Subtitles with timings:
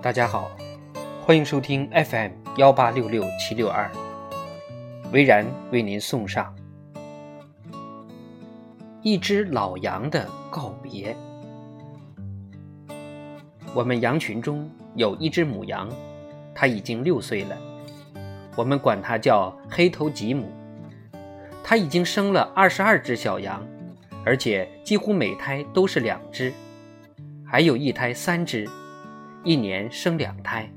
[0.00, 0.48] 大家好，
[1.26, 3.90] 欢迎收听 FM 幺八六六七六二，
[5.12, 6.54] 维然为您送上
[9.02, 11.16] 一只老羊的告别。
[13.74, 15.88] 我们羊群中有一只母羊，
[16.54, 17.58] 它已经六岁了，
[18.54, 20.48] 我们管它叫黑头吉姆。
[21.64, 23.66] 它已经生了二十二只小羊，
[24.24, 26.52] 而且几乎每胎都是两只，
[27.44, 28.64] 还有一胎三只。
[29.44, 30.70] 一年生两胎，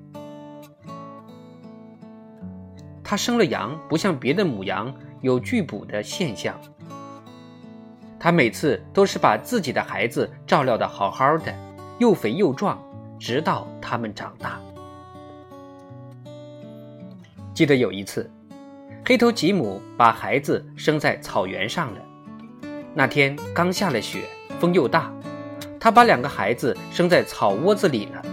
[3.03, 6.55] 它生了羊，不像别的母羊有拒捕的现象。
[8.19, 11.53] 它每次都是把自己的孩子照料的好好的，
[11.97, 12.79] 又肥又壮，
[13.19, 14.59] 直到它们长大。
[17.53, 18.29] 记得有一次，
[19.05, 22.01] 黑头吉姆把孩子生在草原上了。
[22.93, 24.21] 那天刚下了雪，
[24.59, 25.11] 风又大，
[25.79, 28.23] 他把两个孩子生在草窝子里了。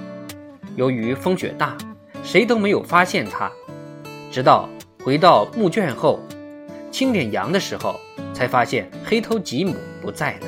[0.78, 1.76] 由于风雪大，
[2.22, 3.50] 谁都没有发现它，
[4.30, 4.68] 直到
[5.02, 6.20] 回到墓圈后，
[6.92, 7.98] 清点羊的时候，
[8.32, 10.46] 才发现黑头吉姆不在了。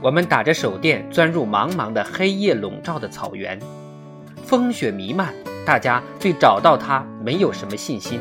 [0.00, 3.60] 我们打着手电钻入茫茫的黑夜笼罩的草原，
[4.42, 5.34] 风雪弥漫，
[5.66, 8.18] 大家对找到它没有什么信心。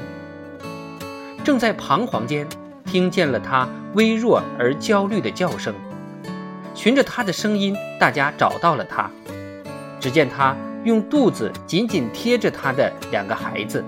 [1.42, 2.45] 正在彷徨间，
[2.83, 5.73] 听见了它微弱而焦虑的叫声。
[6.73, 9.09] 循着他的声音，大家找到了他。
[9.99, 13.83] 只见他用肚子紧紧贴着他的两个孩子，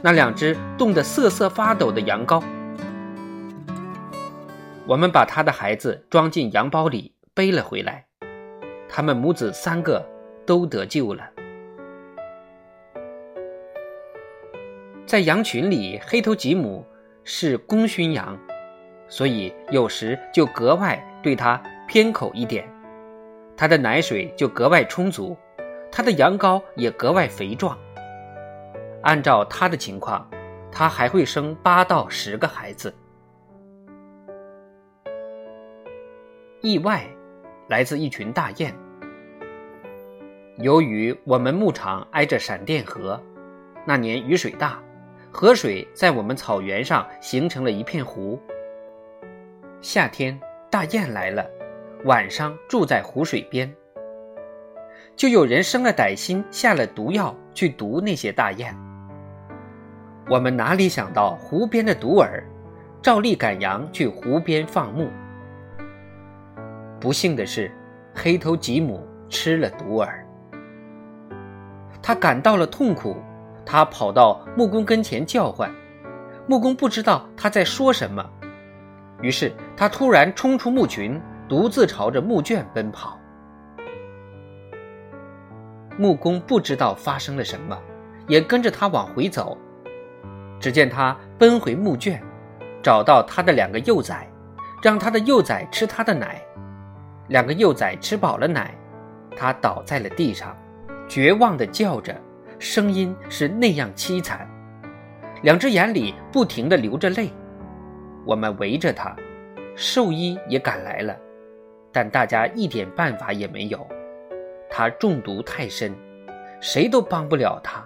[0.00, 2.42] 那两只冻得瑟瑟发抖的羊羔。
[4.86, 8.06] 我们把他的孩子装进羊包里背了回来，
[8.88, 10.06] 他们母子三个
[10.46, 11.28] 都得救了。
[15.04, 16.86] 在羊群里，黑头吉姆
[17.24, 18.38] 是公勋羊，
[19.08, 21.60] 所以有时就格外对他。
[21.86, 22.68] 偏口一点，
[23.56, 25.36] 它的奶水就格外充足，
[25.90, 27.78] 它的羊羔也格外肥壮。
[29.02, 30.28] 按照它的情况，
[30.70, 32.92] 它还会生八到十个孩子。
[36.60, 37.06] 意外
[37.68, 38.74] 来自一群大雁。
[40.58, 43.22] 由于我们牧场挨着闪电河，
[43.84, 44.82] 那年雨水大，
[45.30, 48.40] 河水在我们草原上形成了一片湖。
[49.80, 51.46] 夏天，大雁来了。
[52.04, 53.74] 晚上住在湖水边，
[55.16, 58.76] 就有人生了歹心，下了毒药去毒那些大雁。
[60.28, 62.28] 我们哪里想到湖边的毒饵，
[63.02, 65.08] 照例赶羊去湖边放牧。
[67.00, 67.72] 不幸的是，
[68.14, 70.08] 黑头吉姆吃了毒饵，
[72.02, 73.16] 他感到了痛苦，
[73.64, 75.74] 他跑到木工跟前叫唤，
[76.46, 78.24] 木工不知道他在说什么，
[79.22, 81.20] 于是他突然冲出牧群。
[81.48, 83.16] 独自朝着墓圈奔跑，
[85.96, 87.78] 木工不知道发生了什么，
[88.26, 89.56] 也跟着他往回走。
[90.58, 92.20] 只见他奔回墓圈，
[92.82, 94.26] 找到他的两个幼崽，
[94.82, 96.42] 让他的幼崽吃他的奶。
[97.28, 98.74] 两个幼崽吃饱了奶，
[99.36, 100.56] 他倒在了地上，
[101.08, 102.12] 绝望地叫着，
[102.58, 104.48] 声音是那样凄惨，
[105.42, 107.30] 两只眼里不停地流着泪。
[108.24, 109.14] 我们围着他，
[109.76, 111.16] 兽医也赶来了。
[111.96, 113.88] 但大家一点办法也没有，
[114.68, 115.96] 他中毒太深，
[116.60, 117.82] 谁都帮不了他。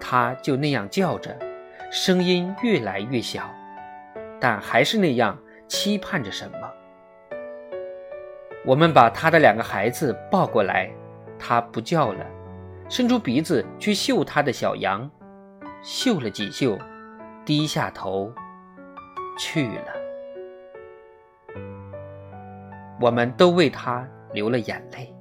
[0.00, 1.38] 他就那样叫着，
[1.88, 3.48] 声音越来越小，
[4.40, 6.68] 但还是那样期盼着什么。
[8.66, 10.90] 我们把他的两个孩子抱过来，
[11.38, 12.26] 他不叫了，
[12.88, 15.08] 伸出鼻子去嗅他的小羊，
[15.80, 16.76] 嗅了几嗅，
[17.44, 18.32] 低下头
[19.38, 19.93] 去了。
[23.04, 25.14] 我们都为他流了眼泪。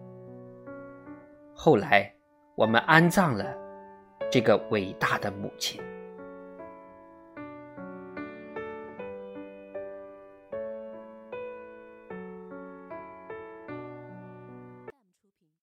[1.54, 2.10] 后来，
[2.56, 3.46] 我们安葬了
[4.32, 5.82] 这个伟大的母亲。